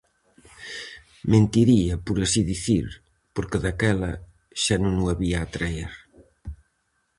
[1.33, 2.85] Mentiría, por así dicir,
[3.35, 4.11] porque daquela
[4.61, 5.91] xa non o había atraer.